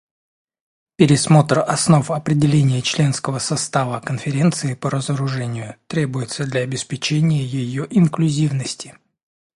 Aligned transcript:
Пересмотр 0.95 1.59
основ 1.59 2.09
определения 2.09 2.81
членского 2.81 3.37
состава 3.37 3.99
Конференции 3.99 4.73
по 4.73 4.89
разоружению 4.89 5.75
требуется 5.85 6.45
для 6.45 6.61
обеспечения 6.61 7.45
ее 7.45 7.85
инклюзивности. 7.87 8.97